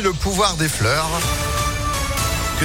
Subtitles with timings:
[0.00, 1.10] le pouvoir des fleurs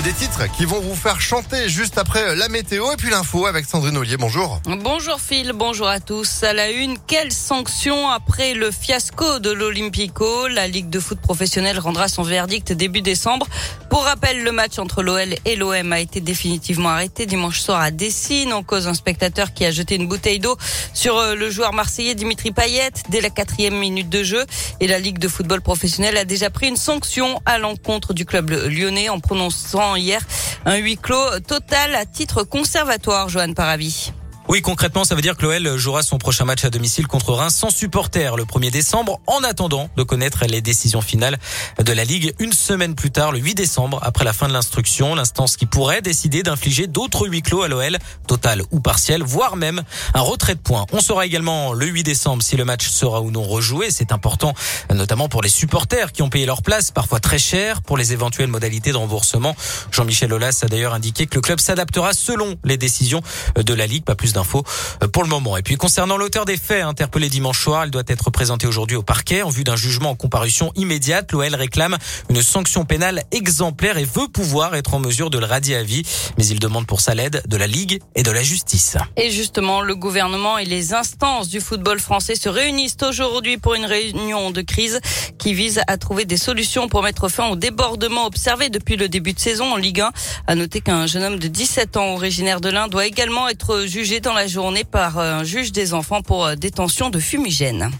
[0.02, 3.66] des titres qui vont vous faire chanter juste après la météo et puis l'info avec
[3.66, 4.18] Sandrine Ollier.
[4.18, 4.62] Bonjour.
[4.66, 6.44] Bonjour Phil, bonjour à tous.
[6.44, 10.48] À la une, quelle sanction après le fiasco de l'Olympico?
[10.50, 13.48] La Ligue de foot professionnelle rendra son verdict début décembre.
[13.90, 17.90] Pour rappel, le match entre l'OL et l'OM a été définitivement arrêté dimanche soir à
[17.90, 20.58] Dessine en cause un spectateur qui a jeté une bouteille d'eau
[20.94, 24.46] sur euh, le joueur marseillais Dimitri Payet dès la quatrième minute de jeu.
[24.80, 28.52] Et la Ligue de football professionnel a déjà pris une sanction à l'encontre du club
[28.52, 30.22] lyonnais en prononçant hier
[30.66, 34.12] un huis clos total à titre conservatoire, Johan Paravi.
[34.50, 37.54] Oui, concrètement, ça veut dire que l'OL jouera son prochain match à domicile contre Reims
[37.54, 41.38] sans supporter le 1er décembre, en attendant de connaître les décisions finales
[41.84, 45.16] de la Ligue une semaine plus tard, le 8 décembre, après la fin de l'instruction,
[45.16, 49.84] l'instance qui pourrait décider d'infliger d'autres huis clos à l'OL, total ou partiel, voire même
[50.14, 50.86] un retrait de points.
[50.94, 53.92] On saura également le 8 décembre si le match sera ou non rejoué.
[53.92, 54.54] C'est important,
[54.94, 58.48] notamment pour les supporters qui ont payé leur place, parfois très cher, pour les éventuelles
[58.48, 59.58] modalités de remboursement.
[59.92, 63.22] Jean-Michel Aulas a d'ailleurs indiqué que le club s'adaptera selon les décisions
[63.58, 64.06] de la Ligue.
[64.06, 64.64] Pas plus infos
[65.04, 65.58] euh, pour le moment.
[65.58, 69.04] Et puis concernant l'auteur des faits interpellé dimanche soir, il doit être présenté aujourd'hui au
[69.04, 71.32] parquet en vue d'un jugement en comparution immédiate.
[71.32, 71.98] L'OL réclame
[72.30, 76.04] une sanction pénale exemplaire et veut pouvoir être en mesure de le radier à vie,
[76.38, 78.98] mais il demande pour ça l'aide de la Ligue et de la justice.
[79.16, 83.86] Et justement, le gouvernement et les instances du football français se réunissent aujourd'hui pour une
[83.86, 85.00] réunion de crise
[85.38, 89.34] qui vise à trouver des solutions pour mettre fin au débordement observé depuis le début
[89.34, 90.12] de saison en Ligue 1.
[90.48, 94.20] À noter qu'un jeune homme de 17 ans originaire de l'Inde doit également être jugé
[94.20, 97.92] dans la journée par un juge des enfants pour euh, détention de fumigène.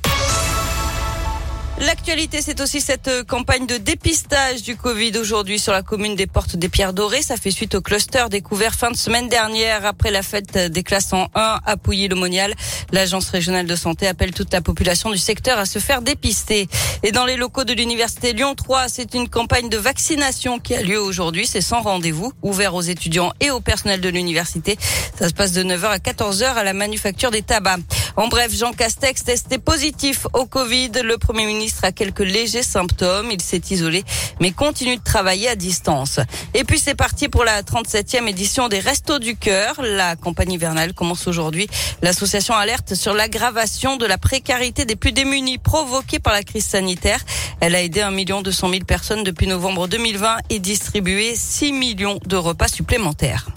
[1.80, 6.26] L'actualité, c'est aussi cette euh, campagne de dépistage du Covid aujourd'hui sur la commune des
[6.26, 7.22] Portes des Pierres Dorées.
[7.22, 11.14] Ça fait suite au cluster découvert fin de semaine dernière après la fête des classes
[11.14, 12.56] en 1 à Pouilly-le-Monial.
[12.92, 16.68] L'agence régionale de santé appelle toute la population du secteur à se faire dépister.
[17.04, 20.82] Et dans les locaux de l'université Lyon 3, c'est une campagne de vaccination qui a
[20.82, 21.46] lieu aujourd'hui.
[21.46, 24.80] C'est sans rendez-vous, ouvert aux étudiants et au personnel de l'université.
[25.20, 27.82] Ça se passe de 9h à 14h à la manufacture des tabacs.
[28.16, 30.90] En bref, Jean Castex testé positif au Covid.
[31.04, 33.30] Le Premier ministre a quelques légers symptômes.
[33.32, 34.04] Il s'est isolé,
[34.40, 36.20] mais continue de travailler à distance.
[36.54, 39.76] Et puis c'est parti pour la 37e édition des Restos du Cœur.
[39.82, 41.68] La campagne hivernale commence aujourd'hui.
[42.02, 47.20] L'association alerte sur l'aggravation de la précarité des plus démunis provoquée par la crise sanitaire.
[47.60, 52.20] Elle a aidé 1 million 200 000 personnes depuis novembre 2020 et distribué 6 millions
[52.26, 53.48] de repas supplémentaires.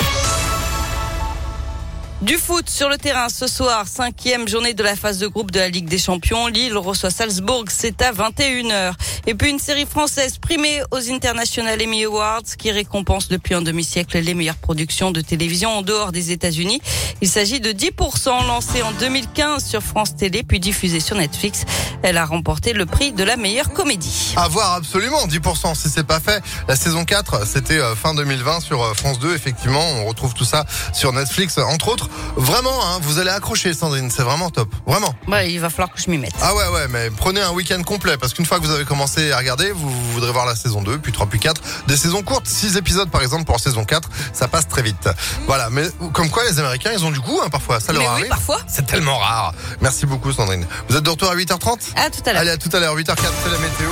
[2.23, 5.59] Du foot sur le terrain ce soir, cinquième journée de la phase de groupe de
[5.59, 6.49] la Ligue des Champions.
[6.49, 8.93] Lille reçoit Salzbourg, c'est à 21h.
[9.27, 14.19] Et puis une série française primée aux International Emmy Awards qui récompense depuis un demi-siècle
[14.19, 16.83] les meilleures productions de télévision en dehors des États-Unis.
[17.23, 21.65] Il s'agit de 10% lancée en 2015 sur France Télé puis diffusée sur Netflix.
[22.03, 24.35] Elle a remporté le prix de la meilleure comédie.
[24.37, 26.43] À voir absolument 10% si c'est pas fait.
[26.69, 30.45] La saison 4, c'était euh, fin 2020 sur euh, France 2 effectivement, on retrouve tout
[30.45, 32.09] ça sur Netflix entre autres.
[32.37, 34.11] Vraiment, hein, vous allez accrocher, Sandrine.
[34.11, 34.75] C'est vraiment top.
[34.87, 35.15] Vraiment.
[35.29, 36.35] Ouais, il va falloir que je m'y mette.
[36.43, 39.33] Ah ouais, ouais, mais prenez un week-end complet parce qu'une fois que vous avez commencé
[39.33, 41.61] à regarder, vous, voudrez voir la saison 2, puis 3, puis 4.
[41.87, 45.09] Des saisons courtes, 6 épisodes par exemple pour saison 4, ça passe très vite.
[45.47, 47.81] Voilà, mais comme quoi les Américains, ils ont du goût hein, parfois.
[47.81, 48.29] Ça leur Mais oui, arrive.
[48.29, 48.59] parfois.
[48.67, 49.53] C'est tellement rare.
[49.81, 50.67] Merci beaucoup, Sandrine.
[50.89, 52.43] Vous êtes de retour à 8h30 À tout à l'heure.
[52.43, 53.91] Allez, à tout à l'heure, 8h04, c'est la météo.